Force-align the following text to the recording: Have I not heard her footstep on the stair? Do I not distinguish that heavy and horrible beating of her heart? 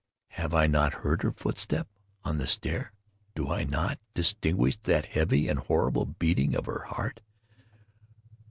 Have 0.29 0.55
I 0.55 0.65
not 0.65 0.93
heard 1.05 1.21
her 1.21 1.31
footstep 1.31 1.87
on 2.23 2.39
the 2.39 2.47
stair? 2.47 2.91
Do 3.35 3.49
I 3.49 3.63
not 3.65 3.99
distinguish 4.15 4.77
that 4.77 5.05
heavy 5.05 5.47
and 5.47 5.59
horrible 5.59 6.07
beating 6.07 6.55
of 6.55 6.65
her 6.65 6.85
heart? 6.85 7.21